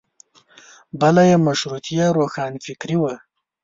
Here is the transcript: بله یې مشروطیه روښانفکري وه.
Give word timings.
بله 0.99 1.21
یې 1.29 1.35
مشروطیه 1.47 2.05
روښانفکري 2.17 2.97
وه. 3.01 3.13